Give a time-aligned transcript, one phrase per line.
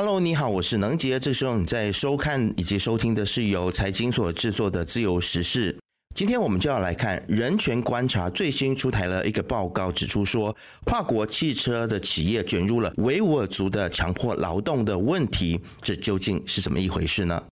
[0.00, 1.18] Hello，你好，我是能杰。
[1.18, 5.72] 这时候你在收看以及收听的是由财经所制作的《自由时事》。
[6.14, 17.42] 今天我们就要来看人权观察最新出台了一个报告，指出说跨国汽车的企业卷入了维吾尔族的强迫劳动的问题，这究竟是怎么一回事呢？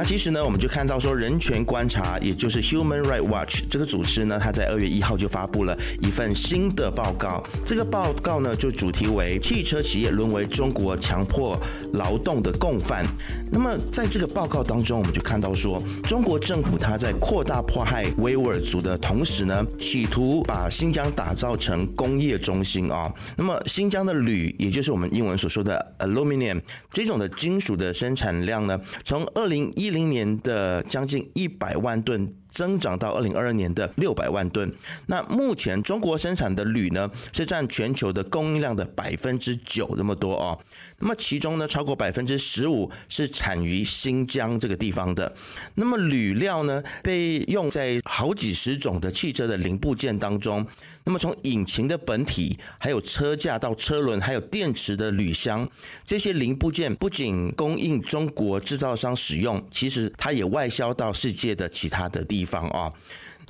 [0.00, 7.44] 那其实呢，我们就看到说，人权观察，也就是 Human Right Watch 这个组织呢，它在二月一号就发布了一份新的报告。
[7.66, 11.60] 这个报告呢，就主题为汽车企业沦为中国强迫
[11.92, 13.04] 劳动的共犯。
[13.52, 23.12] 那么在这个报告当中，我们就看到说，中国政府它在扩大迫害维吾尔族的同时呢，企图把新疆打造成工业中心啊。
[23.36, 26.58] 那么新疆的铝，也就是我们英文所说的 aluminium
[26.90, 32.39] 这种的金属的生产量呢，从二零一零年的将近一百万吨。
[32.50, 34.72] 增长到二零二二年的六百万吨。
[35.06, 40.58] 那目前中国生产的铝呢，是占全球的供应量的百分之九那么多哦。
[40.98, 45.32] 那么其中呢，超过百分之十五是产于新疆这个地方的。
[45.74, 50.66] 那么铝料呢，被用在好几十种的汽车的零部件当中。
[51.04, 55.66] 那么从引擎的本体，还有车架到车轮，还有电池的铝箱，
[56.04, 62.39] 这些零部件不仅供应中国制造商使用，其实它也外销到世界的其他的地。
[62.40, 62.90] 地方啊。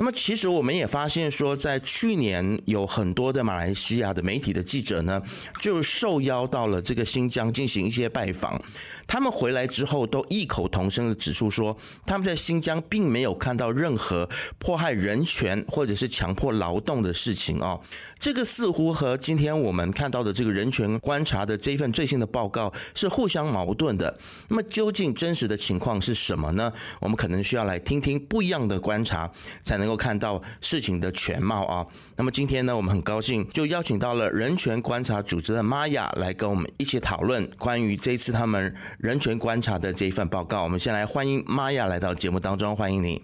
[0.00, 5.20] 那么其实我们也发现说，在去年有很多的马来西亚的媒体的记者呢，
[5.60, 8.58] 就受邀到了这个新疆进行一些拜访。
[9.06, 14.26] 他们回来之后都异口同声的指出说，他们在新疆并没有看到任何
[14.58, 17.78] 迫害人权或者是强迫劳动的事情啊。
[18.18, 24.18] 这个似乎和今天我们看到的这个人权观察的这份最新的报告是互相矛盾的。
[24.48, 26.72] 那么究竟真实的情况是什么呢？
[27.00, 29.30] 我们可能需要来听听不一样的观察，
[29.62, 29.89] 才能。
[29.90, 31.84] 够看到事情的全貌啊！
[32.16, 40.62] 那么今天呢，我们很高兴就邀请到了人权观察组织的玛雅来跟我们一起讨论关于这次他们人权观察的这一份报告。
[40.62, 43.20] 我们先来欢迎玛雅来到节目当中，欢迎你。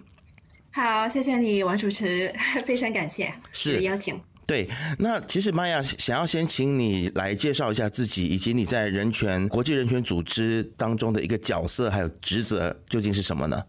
[0.71, 2.31] 好，谢谢你，王主持，
[2.65, 4.19] 非常感谢是邀请。
[4.45, 13.61] 对，那其实玛雅想要先请你来介绍一下自己，以及你在人权国际人权组织当中的一个角色还有职责究竟是什么呢？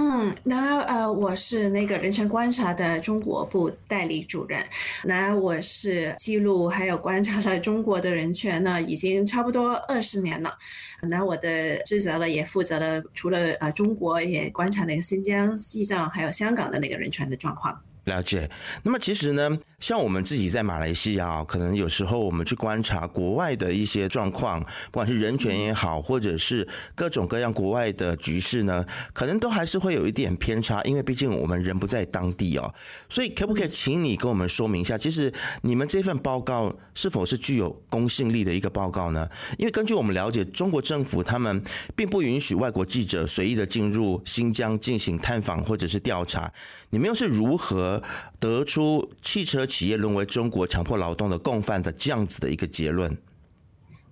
[0.00, 4.64] 嗯，那呃，我是那个人权观察的中国部代理主任，
[5.04, 10.56] 那我是记录还有观察了中国的人权呢，已经差不多二十年了。
[11.02, 17.76] 那我的职责呢，也负责了除了呃中国，也观察那个新疆、西藏还有香港的那个人权的状况。
[18.08, 18.50] 了解。
[18.82, 32.74] 那么其实呢，像我们自己在马来西亚，可能有时候我们去观察国外的一些状况，不管是人权也好，或者是各种各样国外的局势呢，可能都还是会有一点偏差，因为毕竟我们人不在当地哦。
[33.08, 35.32] 所以可不可以请你跟我们说明一下，其实
[35.62, 39.28] 你们这份报告是否是具有公信力的一个报告呢？
[39.58, 41.62] 因为根据我们了解，中国政府他们
[41.94, 46.50] 并不允许外国记者随意的进入新疆进行探访或者是调查，
[46.90, 48.02] 你们又是如何？
[48.38, 53.16] 得出汽车企业沦为中国强迫劳动的共犯的这样子的一个结论。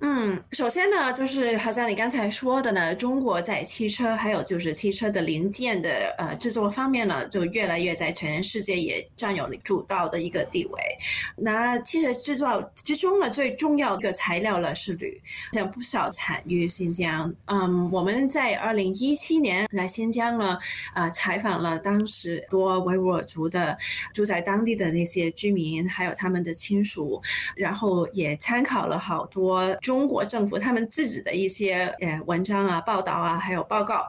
[0.01, 10.81] 嗯，首先呢，就是好像你刚才说的呢，中国在汽车还有就是汽车的零件的呃制作方面呢，就越来越在全世界也占有了主导的一个地位。
[11.35, 15.19] 那汽车制造之中呢，最重要的材料呢是铝，
[15.53, 17.35] 像不少产于新疆。
[17.47, 20.59] 嗯，我们在二零一七年在新疆呢，
[20.95, 23.77] 呃，采访了当时多维吾尔族的
[24.13, 27.21] 住在当地的那些居民，还有他们的亲属，
[27.57, 29.75] 然后也参考了好多。
[29.87, 34.05] 中国政府他们自己的一些呃文章啊、报道啊，还有报告。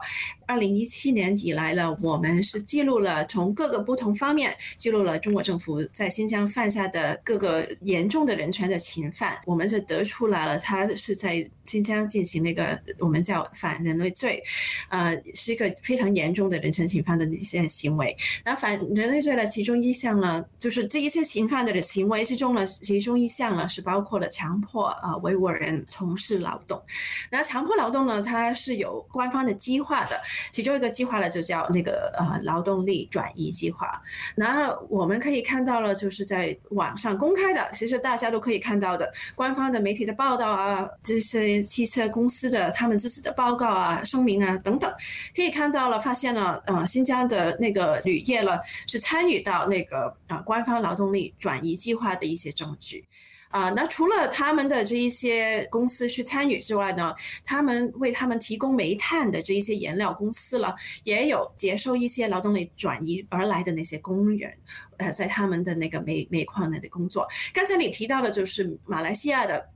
[0.48, 9.38] 二零一七年以来呢，我们是记录了从各个不同方面记录了中国政府在新疆犯下的各个严重的人权的侵犯。
[9.44, 14.42] 我们是得出来了，他是在新疆进行那个我们叫反人类罪，
[14.88, 18.16] 呃，是一个非常严重的人权侵犯的一些行为。
[18.42, 26.82] 那反人类罪的其中一项呢，就是这一些侵犯的行为之中呢，其中一项呢是包括了强迫啊维吾尔人从事劳动。
[27.30, 30.18] 那强迫劳动呢，它是有官方的计划的。
[30.50, 33.90] 其中一个计划呢，就叫那个呃劳动力转移计划。
[34.34, 44.92] 那我们可以看到了，就是在网上公开的，其实大家都可以看到的，官方的媒体的报道啊，这些汽车公司的他们自己的报告啊、声明啊等等，
[45.34, 53.04] 可以看到了，发现了呃新疆的那个铝业了是参与到那个啊官方劳动力转移计划的一些证据。
[53.48, 57.14] 啊，那除了他们的这一些公司去参与之外呢，
[57.44, 60.74] 他们为他们提供煤炭的这一些颜料公司了，
[61.04, 64.52] 也有接收一些劳动力转移而来的那些工人，
[64.98, 67.26] 呃，在他们的那个煤煤矿那里工作。
[67.54, 69.68] 刚才你提到的就是马来西亚的。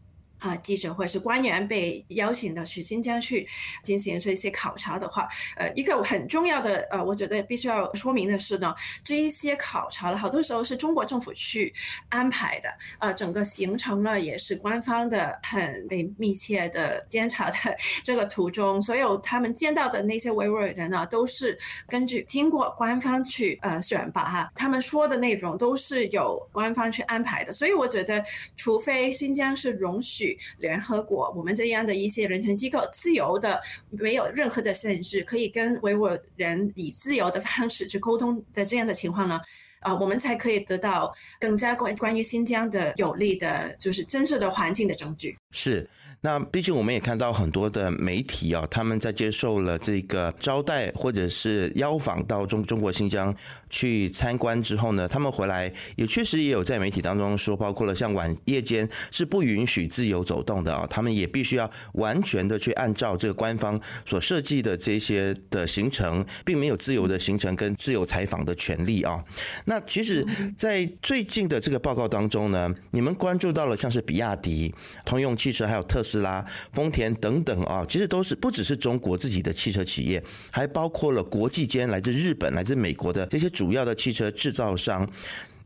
[0.43, 3.49] 啊，记者或者是官员被邀请到去新疆去
[3.85, 8.75] 进行这些考察的话，呃，一个很重要的呃，我觉得必须要说明的是呢，
[9.05, 11.73] 这一些考察了好多时候是中国政府去
[12.09, 12.69] 安排的，
[12.99, 17.57] 呃，整个行程呢也是官方的很被密切的监察的
[18.03, 21.57] 这个途中，所有他们见到的那些维吾尔人呢，都是
[21.87, 28.21] 根据经过官方去呃选拔哈，他们说的内容都是有官方去安排的，所以我觉得，
[28.57, 30.32] 除非新疆是容许。
[30.59, 39.41] 联合国，我们这样的一些人权机构，自由的，没有任何的限制，可以跟维吾尔人以自由的方式去沟通的这样的情况呢？
[39.81, 45.37] 啊，我们才可以得到更加关关于新疆的有利的，就是真实的环境的证据。
[45.51, 45.89] 是。
[46.25, 53.35] 那毕竟我们也看到很多的媒体啊，他们在接受了这个招待或者是邀访到中中国新疆
[53.69, 69.21] 去参观之后呢，他们回来也确实也有在媒体当中说，包括了像晚夜间是不允许自由走动的啊，他们也必须要完全的去按照这个官方所设计的这些的行程，并没有自由的行程跟自由采访的权利啊。
[69.65, 70.25] 那其实，
[70.57, 74.73] 在最近的这个报告当中呢，你们关注到了像是比亚迪、
[75.05, 76.12] 通用汽车还有特斯。
[76.13, 85.09] 斯拉、丰田等等啊，其实都是不只是中国自己的汽车企业，还包括了国际间来自日本、来自美国的这些主要的汽车制造商。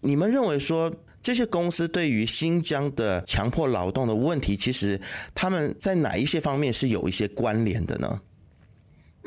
[0.01, 5.01] 你们认为说这些公司对于新疆的强迫劳动的问题，其实
[5.35, 8.21] 他们在哪一些方面是有一些关联的呢？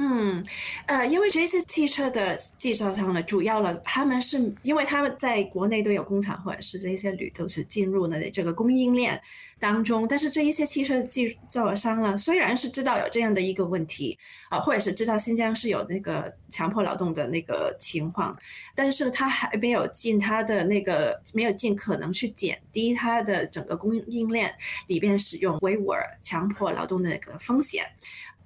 [0.01, 0.41] 嗯，
[0.85, 9.21] 呃，因为这些汽车的制造商呢，主要了，他们是因为他们在国内都有工厂，或者是这些铝都是进入了这个供应链
[9.59, 10.07] 当中。
[10.07, 14.17] 但是这一些汽车制造商呢，虽然是知道有这样的一个问题
[14.49, 18.33] 啊，或者是知道新疆是有那个强迫劳动的那个情况，
[18.73, 24.55] 但是他还没有尽他的那个，没有尽可能去减低他的整个供应链
[24.87, 27.85] 里边使用维吾尔强迫劳动的那个风险。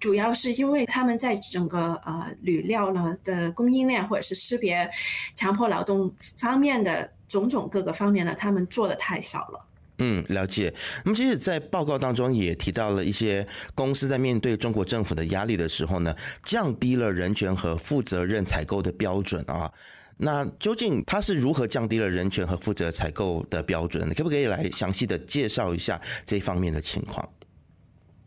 [0.03, 4.89] 主要是因为他们在整个呃铝料呢的供应链或者是识别
[5.33, 9.65] 强迫劳动方面的种种各个方面呢，他们做的太少了。
[9.99, 10.73] 嗯，了解。
[11.05, 16.13] 那么其实，在报告当中也提到了一些公司在面对中国政府的压力的时候呢，
[16.43, 19.71] 降低了人权和负责任采购的标准啊。
[20.17, 24.13] 那究竟它是如何降低了人权和负责采购的标准？
[24.13, 27.25] 可不可以来详细的介绍一下这方面的情况？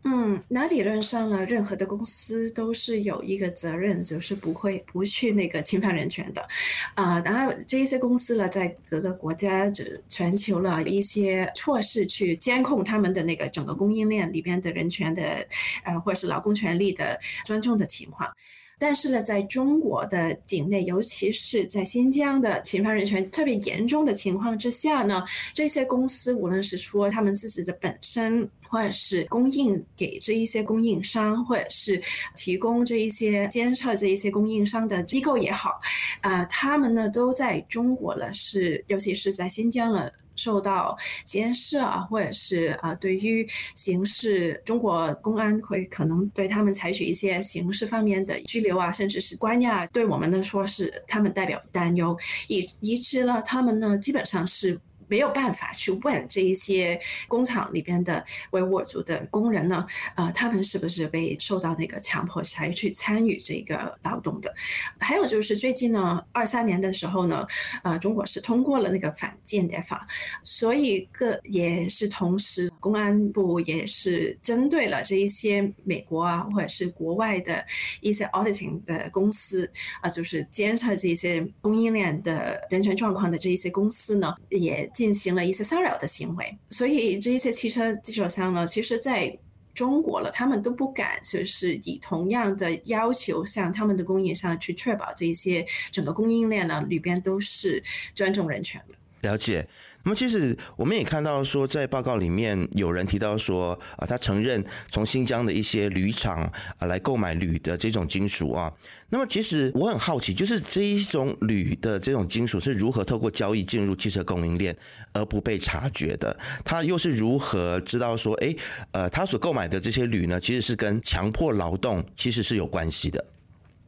[0.09, 6.47] 嗯，那理论上呢，任何的公司都是有一个责任，就是不会不去那个侵犯人权的，
[6.95, 15.45] 啊，然后这一些公司呢，在各个国家这全球了一些措施去监控他们的那个整个供应链里边的人权的，
[15.83, 18.33] 呃，或者是劳工权利的尊重的情况。
[18.79, 32.01] 但是呢，在中国的境内，尤其是在新疆的侵犯人权特别严重的情况之下呢，这些公司无论是说他们自己的本身，或者是供应给这一些供应商，或者是
[32.35, 35.79] 提供这一些监测这一些供应商的机构也好，
[36.21, 40.11] 啊，他们呢都在中国了，是尤其是在新疆了。
[40.37, 43.45] 受到监视啊，或者是啊，对于
[43.75, 52.17] 刑事，中国公安会可能对他们采取一些刑事方面的拘留啊，甚至是关押，对我们来说是他们代表担忧，
[52.47, 54.79] 以以致呢他们呢，基本上是。
[55.07, 59.85] 没有办法去问这一些工厂里边的维吾尔族的工人呢，
[60.15, 64.53] 呃，他们是不是被受到那个强迫才去参与这个劳动的？
[64.99, 67.47] 还有就是最近呢，二三年的时候呢，
[67.83, 70.05] 呃，中国是通过了那个反间谍法，
[70.43, 77.65] 所以个也是同时，公安部也是针对了这一些美国啊或者是国外的
[78.01, 79.71] 一些 auditing 的公司
[80.01, 84.91] 啊，就是监测这些供应链的人权状况的这一些公司呢，也。
[84.97, 89.37] 进行了一些骚扰的行为，所以这些汽车制造商呢，其实在
[89.75, 97.83] 中国了，他们都不敢就是以同样的要求向他们的供应商去确保这些整个供应链呢里边都是
[98.15, 98.95] 尊重人权的。
[99.27, 99.67] 了解。
[100.03, 108.71] 那么其实我们也看到说，在报告里面有人提到说，啊，他承认从新疆的一些铝厂啊来购买铝的这种金属啊。
[109.09, 114.73] 那么其实我很好奇，就是这一种铝的这种金属是如何透过交易进入汽车供应链
[115.11, 116.37] 而不被察觉的？
[116.63, 118.55] 他又是如何知道说，哎，
[118.91, 123.25] 呃，他所购买的这些铝呢，其实是跟强迫劳动其实是有关系的？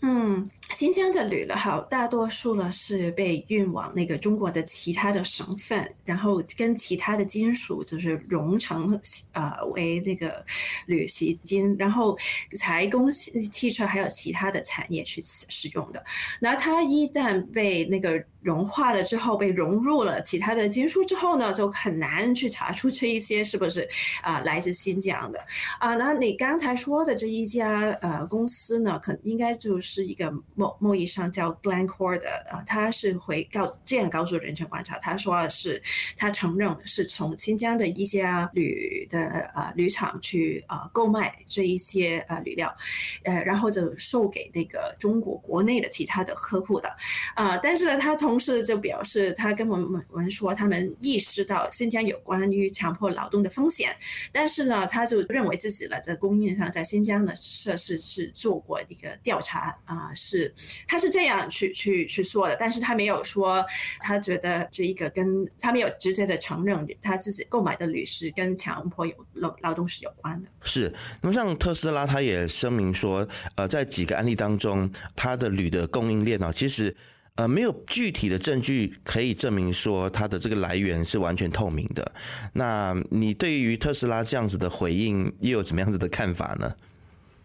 [0.01, 8.99] 嗯，新疆的铝呢，好大多数呢是被运往那个中国的其他的省份，然后跟其他的金属就是融成
[9.33, 10.45] 呃为那个
[10.85, 12.17] 铝锡金，然后
[12.55, 16.01] 才供汽车还有其他的产业去使用的。
[16.39, 23.85] 那它一旦被那个融化了之后，被融入了其他的金属之后呢，就很难去查出这一些是不是
[24.21, 25.39] 啊来自新疆的
[25.79, 25.95] 啊。
[25.95, 29.77] 那你刚才说的这一家呃公司呢，可应该就。
[29.81, 35.81] 是一个贸贸易商叫 Glencore 的，啊，他是会告这样告诉人权观察，他说是
[36.17, 39.17] 他承认是从新疆的一家铝的
[39.55, 42.75] 呃铝厂去呃购买这一些呃铝料，
[43.23, 46.93] 呃，然后就售给那个中国国内的其他的客户的，
[47.35, 53.95] 啊，但是呢，他同时就表示他跟我们我们说他们意识到新疆有关于强迫劳动的风险，
[54.33, 59.69] 但是呢，他就认为自己呢在供应上在新疆的设施是做过一个调查。
[59.85, 60.48] 啊，是，
[60.87, 63.65] 他是这样去去去说的，但是他没有说，
[63.99, 70.49] 他觉得这一个跟他没有直接的承认他自己购买的铝是跟强迫有劳劳动是有关的。
[70.63, 76.95] 是，那么像特斯拉，他也声明说，呃，在几个案例当中，他的铝的供应链呢，其实
[77.35, 82.11] 呃没有具体的证据可以证明说它的这个来源是完全透明的。
[82.53, 86.71] 那你对于特斯拉这样子的回应，又有怎么样子的看法呢？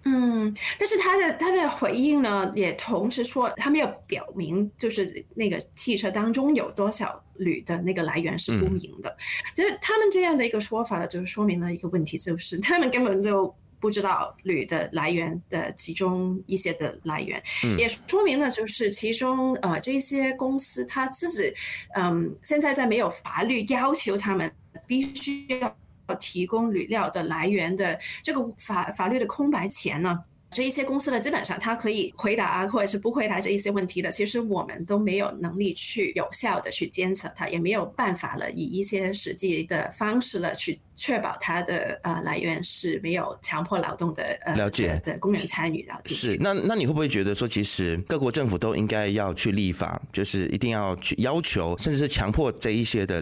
[0.06, 9.16] 嗯，但是他的他的回应呢，也同时说他没有表明，就是那个汽车当中有多少铝的那个来源是不明的。
[9.54, 17.42] 就是他们这样的一个说法呢，就是说明了一个问题，就是他们根本就不知道铝的来源的其中一些的来源，
[17.78, 21.52] 也说明了就是其中呃这些公司他自己
[21.96, 24.52] 嗯现在在没有法律要求他们
[24.86, 25.76] 必须要。
[26.08, 34.10] 要提供铝料的来源的这个法法律的空白钱呢，这一些公司呢，基本上它可以回答啊，或者是不回答这一些问题的。
[34.10, 40.78] 其实我们都没有能力去有效的去监测它，也没有办法了，以一些实际的方式了去。
[40.96, 45.92] 确保它的呃来源是没有强迫劳动的呃了解的工人参与的。
[46.04, 53.20] 是那那你会不会觉得说，其实各国政府都应该要去立法，就是一定要去要求，甚至是强迫这一些的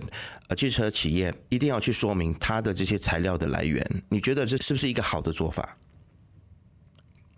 [0.49, 3.83] 呃汽车企业一定要去说明它的这些材料的来源？
[4.11, 5.75] 你觉得这是不是一个好的做法？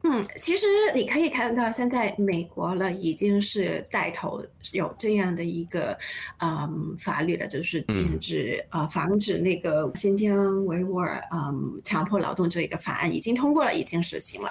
[0.06, 5.96] 嗯，其实你可以看到，现在美国了已经是带头有这样的一个
[6.40, 14.50] 嗯法律了，就是禁止呃防止那个新疆维吾尔嗯强迫劳动这一个法案已经通过了，已经实行了。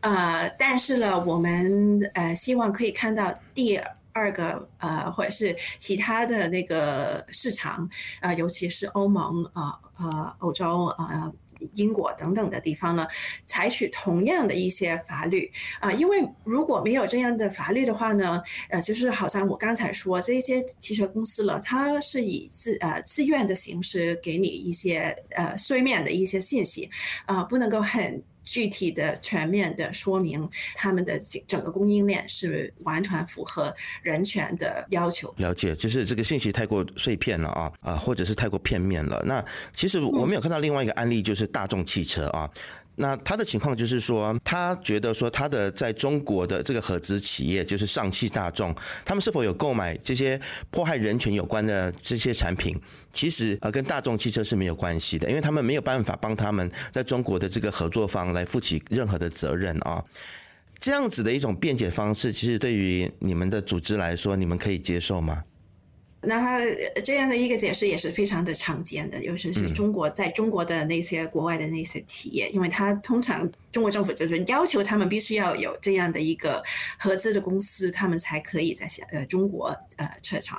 [0.00, 3.78] 呃，但是呢，我们呃希望可以看到第
[4.14, 7.86] 二个呃或者是其他的那个市场
[8.20, 11.30] 啊，尤其是欧盟啊啊欧洲啊。
[11.74, 13.06] 因果等等的地方呢，
[13.46, 26.88] 采取同样的一些法律啊，因为如果没有这样的法律的话呢，呃，就是好像我刚才说这些汽车公司了，它是以自呃自愿的形式给你一些呃书面的一些信息
[27.26, 28.22] 啊，不能够很。
[28.46, 35.34] 具体的、全面的说明，他们的整个供应链是完全符合人权的要求。
[35.36, 39.22] 了解，就是这个信息太过碎片了啊啊，或者是太过片面了。
[39.26, 42.48] 那其实我们有看到另外一个案例，就是大众汽车啊。
[42.96, 48.74] 那他的情况就是说，他觉得说他的在中国的这个合资企业就是上汽大众，
[49.04, 52.74] 他们是否有购买这些迫害人权有关的这些产品，
[53.12, 60.02] 其实呃跟大众汽车是没有关系的，因为他们没有办法帮他们在中国的这个合作方来负起任何的责任啊。
[60.78, 65.42] 这样子的一种辩解方式，其实对于你们的组织来说，你们可以接受吗？
[66.26, 66.60] 那
[67.04, 76.62] 这样的一个解释也是非常的常见的，尤其是中国在中国的那些国外的那些企业，因为它通常中国政府就是要求他们必须要有这样的一个
[76.98, 79.66] 合资的公司，他们才可以在呃中国
[79.98, 80.58] 呃撤厂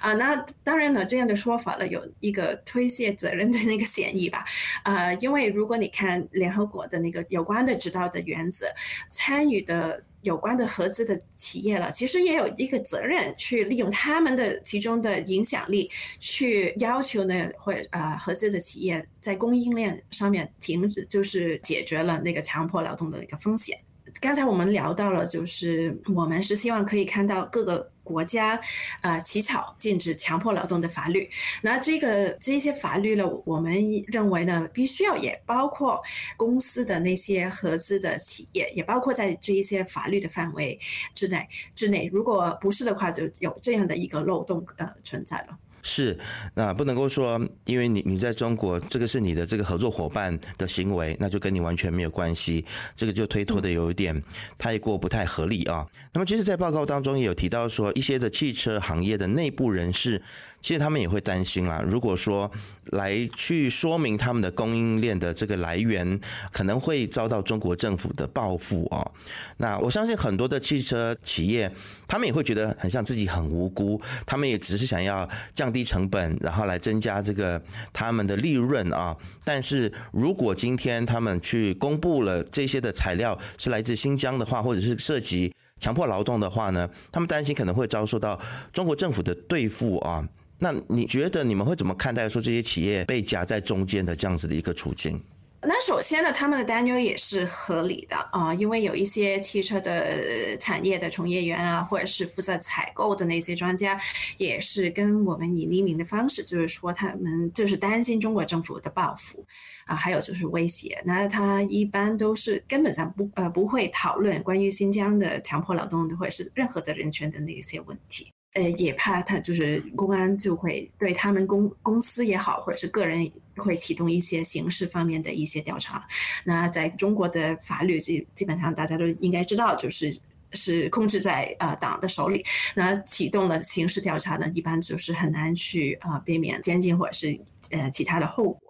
[0.00, 0.12] 啊。
[0.14, 4.44] 那当然呢，这样的说法呢有一个推卸责任的那个嫌疑吧，
[4.82, 8.66] 呃，因为如果你看联合国的那个有关的指导的原则，
[9.10, 10.02] 参与的。
[10.22, 23.78] 有关的合资的企业了，其实也有一个责任去利用他们的其中的影响力，去要求呢，或啊合资的企业在供应链上面停止，就是解决了那个强迫劳动的一个风险。
[24.20, 28.58] 刚才我们聊到了，就是我们是希望可以看到各个国家，
[29.02, 31.28] 啊起草禁止强迫劳动的法律。
[31.60, 33.74] 那这个这些法律呢，我们
[34.06, 36.00] 认为呢，必须要也包括
[36.36, 40.78] 公司的那些合资的企业，也包括在这一些法律的范围
[41.14, 42.08] 之内之内。
[42.10, 45.58] 如果不是的话，就有这样的一个漏洞呃存在了。
[45.88, 46.18] 是，
[46.54, 52.64] 那不能够说，因为你你在中国，这个是你的这个合作伙伴的行为，那就跟你完全没有关系，
[52.96, 54.20] 这个就推脱的有一点
[54.58, 55.86] 太过不太合理啊。
[56.12, 60.20] 那么，其实，在报告当中也有提到说，一些的汽车行业的内部人士。
[60.66, 61.80] 其实他们也会担心啦。
[61.88, 62.50] 如果说
[62.86, 66.20] 来去说明他们的供应链的这个来源，
[66.50, 69.12] 可能会遭到中国政府的报复哦。
[69.58, 71.72] 那我相信很多的汽车企业，
[72.08, 79.16] 他们也会觉得很像自己很无辜，他们也只是想要降低成本，然后来增加这个他们的利润啊。
[79.44, 88.36] 但是如果今天他们去公布了这些的材料是来自新疆的话，或者是涉及强迫劳动的话呢，他们担心可能会遭受到
[88.72, 90.28] 中国政府的对付啊。
[90.58, 95.22] 那你觉得你们会怎么看待说这些企业被夹在中间的这样子的一个处境？
[95.68, 103.98] 那首先呢，他们的担忧也是合理的啊，因为有一些汽车的产业的从业员啊，或者是负责采购的那些专家，
[104.36, 109.44] 也是跟我们以匿名的方式，就是说他们就是担心中国政府的报复
[109.86, 111.02] 啊，还有就是威胁。
[111.04, 118.32] 那他一般都是根本上不呃不会讨论关于新疆的强迫劳动或者是任何的人权的那些问题。
[118.56, 126.02] 呃，也怕他就是公安就会对他们公公司也好，或者是个人会启动一些刑事方面的一些调查。
[126.42, 130.18] 那在中国的法律基基本上大家都应该知道，就是
[130.52, 132.42] 是控制在呃党的手里。
[132.74, 137.38] 那启动了刑事调查呢，一般就是很难去啊避免监禁或者是
[137.70, 138.65] 呃其他的后果。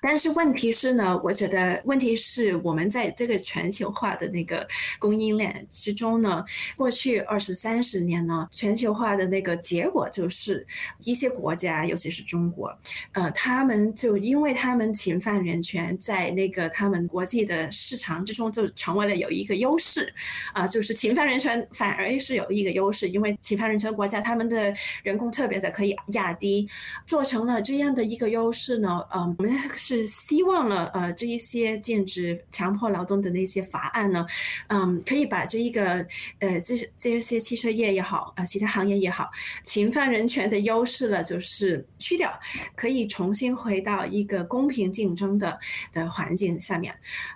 [0.00, 4.66] 但是问题是呢，我觉得问题是我们在这个全球化的那个
[4.98, 6.44] 供应链之中呢，
[6.76, 10.66] 过去二十三十年呢，全球化的那个结果就是
[11.04, 12.72] 一些国家，尤其是中国，
[13.12, 20.12] 呃，他们就因为他们侵犯人权，在那个他们国际的市场之中就成为了有一个优势，
[20.52, 26.68] 啊，就是侵犯人权反而是有一个优势，因为侵犯人权国家他们的人工特别的可以压低，
[27.06, 29.58] 做成了这样的一个优势呢，嗯，我们。
[29.88, 34.26] 是希望了，呃，这一些禁止强迫劳动的那些法案呢，
[34.66, 36.04] 嗯，可以把这一个，
[36.40, 39.30] 呃，这这些汽车业也好，啊，其他行业也好，
[39.64, 42.30] 侵犯人权的优势了，就是去掉，
[42.76, 45.58] 可以重新回到一个公平竞争的
[45.90, 46.94] 的环境下面，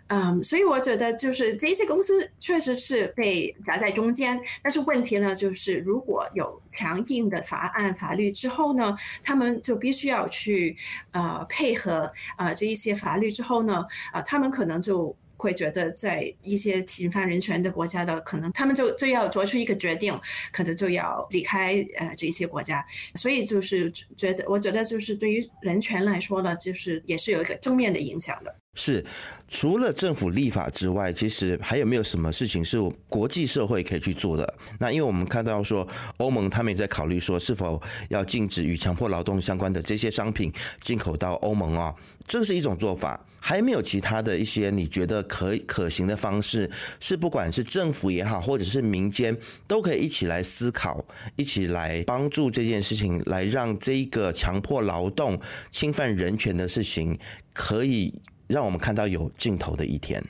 [0.09, 8.95] 嗯，所以我觉得就是这些公司确实是被夹在中间，但是问题呢，就是如果有强硬的法案法律之后呢，
[9.25, 10.77] 他们就必须要去，
[11.13, 12.13] 呃，配合。
[12.45, 20.17] 啊，这一些法律之后呢，啊，他们可能就会觉得，在一些侵犯人权的国家的，可能他们就就要做出一个决定，
[20.53, 22.85] 可能就要离开呃这些国家。
[23.17, 28.55] 所以就是觉得，我觉得就是对于人权来说呢，就是也是有一个正面的影响的。
[28.75, 29.05] 是，
[29.49, 34.55] 除了政府立法之外，其实还有没有什么事情是国际社会可以去做的？
[34.81, 41.95] 那因为我们看到说，欧盟他们也在考虑说，是否要禁止与强迫劳动相关的这些商品进口到欧盟啊？
[42.27, 51.05] 这是一种做法，还没有其他的一些你觉得可可行的方式，是不管是政府也好，或者是民间，都可以一起来思考，
[51.37, 55.39] 一起来帮助这件事情，来让这一个强迫劳动、
[55.71, 57.19] 侵犯人权的事情
[57.53, 58.15] 可以。
[58.53, 60.23] 让我们看到有尽头的一天。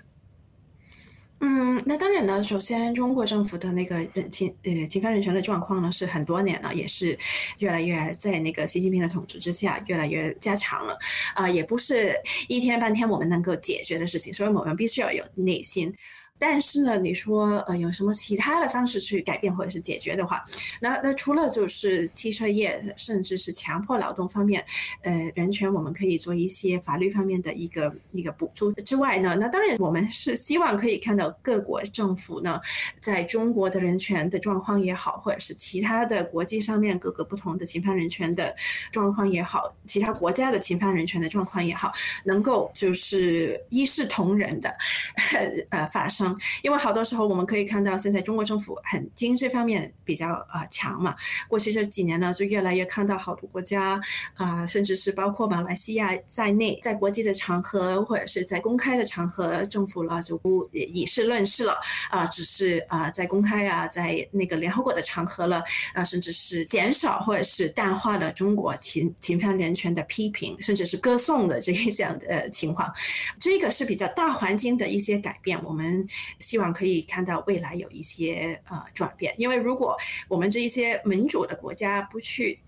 [1.45, 2.41] 嗯，那当然呢。
[2.45, 7.19] 首先，中国政府的那个人侵呃侵犯人权的状况呢，是很多年了，也是
[7.59, 10.97] 越来越在那个习近平的统治之下越来越加强了。
[11.35, 12.15] 啊，也不是
[12.47, 15.93] 一天半天我们能够解决的事情，所以我们必须要有耐心。
[16.39, 20.45] 但是呢，你说呃有什么其他的方式去改变或者是解决的话，
[20.81, 24.65] 那那除了就是汽车业甚至是强迫劳动方面，
[25.03, 32.61] 呃人权我们可以做一些法律方面的一个一个补助之外呢，那当然我们是希望可以看到各国政府呢，
[33.01, 38.53] 在中国的人权的状况也好，或者是其他的国际上面各个不同的侵犯人权的
[38.91, 41.93] 状况也好，其他国家的侵犯人权的状况也好，
[42.25, 44.75] 能够就是一视同仁的
[45.71, 46.22] 呃发生。
[46.63, 51.15] 因为好多时候我们可以看到，现在中国政府很经济方面比较啊强嘛。
[51.49, 54.01] 过去这几年呢，就越来越看到好多国家
[54.35, 61.79] 啊，甚至是包括马来西亚在内，在国际的场合或者是在公开的场合，政府了就不以事论事了
[62.11, 65.63] 啊，只是啊在公开啊，在那个联合国的场合了
[65.95, 72.93] 啊，甚至是减少或者是淡化了中国侵侵犯人权的批评，甚至是歌颂的这一项的情况。
[73.39, 76.07] 这个是比较大环境的一些改变，我们。
[76.39, 79.97] 希望可以看到未来有一些呃转变，因为如果
[80.29, 82.59] 我们这一些民主的国家不去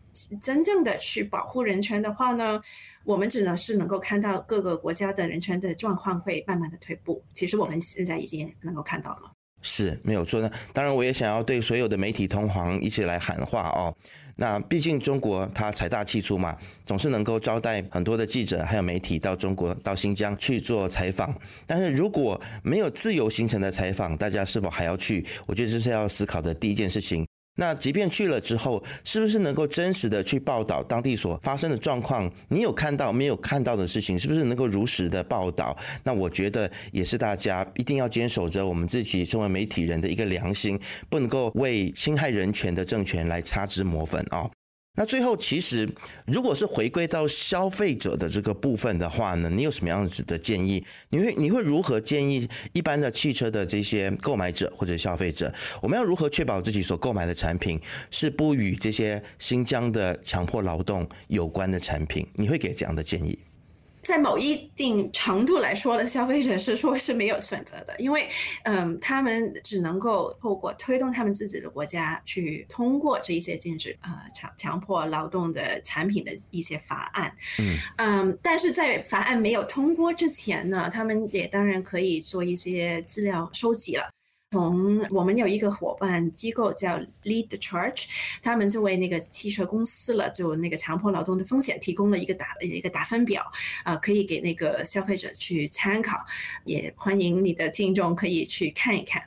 [0.41, 2.61] 真正的去保护人权的话呢，
[3.05, 7.23] 我们只能是能够看到各个国家的人权的状况会慢慢的退步。
[7.35, 9.33] 其实我们现在已经能够看到了。
[9.65, 10.49] 是没有错的。
[10.73, 13.93] 当然，我也想要对所有的媒体同行一起来喊话哦。
[14.37, 21.35] 那毕竟中国它财大气粗嘛，总是能够招待很多的记者还有媒体到中国到新疆去做采访。
[21.67, 25.25] 但是如果没有自由行程的采访，大家是否还要去？
[25.47, 27.27] 我觉得这是要思考的第一件事情。
[27.57, 32.31] 那即便去了之后，是不是能够真实的去报道当地所发生的状况？
[32.49, 35.77] 你有看到没有看到的事情，是不是能够如实的报道？
[36.03, 44.51] 那我觉得也是大家一定要坚守着我们自己身为媒体人的一个良心，不能够为侵害人权的政权来擦脂抹粉啊。
[44.97, 45.89] 那最后，其实
[46.25, 50.85] 如果是回归到消费者的这个部分的话呢，你有什么样子的建议？
[51.09, 55.53] 你会你会如何建议一般的汽车的这些购买者或者消费者，
[55.83, 57.81] 我们要如何确保自己所购买的产品
[58.11, 62.25] 是不与这些新疆的强迫劳动有关的产品？
[62.35, 63.37] 你会给这样的建议？
[64.05, 68.29] 在某一定程度来说呢，消费者是说是没有选择的，因为，
[68.65, 77.77] 嗯，他们只能够透过推动他们自己的国家去通过这一些禁止呃强强迫劳动的产品的一些法案，嗯。
[77.97, 84.09] 嗯，但是在法案没有通过之前呢，他们也当然可以做一些资料收集了。
[84.55, 88.05] 从我们有一个伙伴机构叫 Lead Church，
[88.41, 93.45] 他们就为那个汽车公司了，就那个强迫劳动的风险提供了一个打一个打分表，
[93.83, 96.25] 啊，可以给那个消费者去参考，
[96.65, 99.21] 也欢迎你的听众可以去看一看。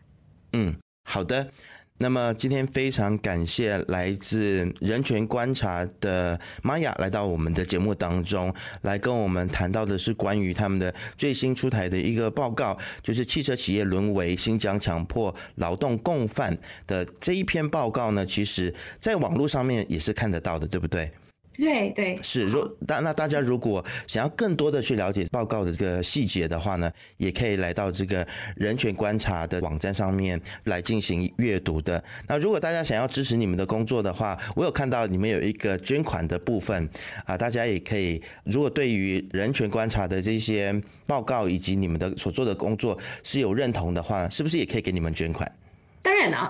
[0.54, 1.52] 嗯，好的。
[2.00, 16.56] 那么今天非常感谢来自人权观察的玛雅来到我们的节目当中，来跟我们谈到的是关于他们的最新出台的一个报告，就是汽车企业沦为新疆强迫劳动共犯
[16.86, 21.12] 的这一篇报告呢，其实在网络上面也是看得到的，对不对？
[21.58, 22.44] 对对，是。
[22.44, 32.02] 如大那大家如果想要更多的去了解报告的这个细节的话呢，也可以来到这个人权观察的网站上面来进行阅读的。
[32.28, 36.88] 那如果大家想要支持你们的工作的话，我有看到你们有一个捐款的部分
[37.26, 38.22] 啊，大家也可以。
[38.44, 45.52] 如果对于人权观察的这些报告以及你们的所做的工作是有认同的话，是不是也可以给你们捐款？
[46.08, 46.50] 当然了，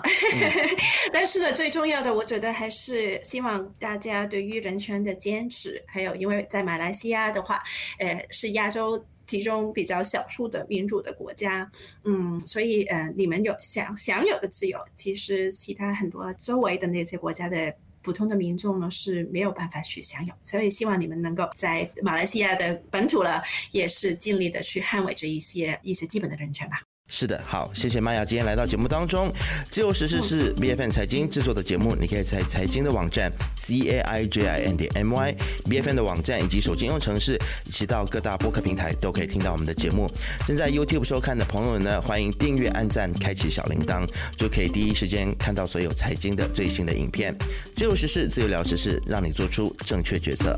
[1.12, 7.64] 但是呢，最重要的，我觉得还是希望大家对于人权的坚持，还有因为在马来西亚的话，
[7.98, 11.68] 呃，是亚洲其中比较少数的民主的国家，
[12.04, 23.42] 嗯，所以呃，你们有享享有的自由，其实其他很多周围的那些国家的普通的民众呢是没有办法去享有，所以希望你们能够在马来西亚的本土了，
[23.72, 26.80] 也是尽力的去捍卫这一些一些基本的人权吧。
[27.10, 29.32] 是的，好，谢谢玛雅今天来到节目当中。
[29.72, 35.36] 自由时事是 B F N 财经制作的节目，你可以在财经的网站 C A I J I N 点 M Y
[35.70, 40.12] B F N 的网站以及手机应用程式，以及到各大播客平台都可以听到我们的节目。
[40.46, 47.34] 正在 YouTube 收看的朋友呢，欢迎订阅、按赞、开启小铃铛，就可以第一时间看到所有财经的最新的影片。
[47.74, 50.54] 自由时事，自由聊时事，让你做出正确决策。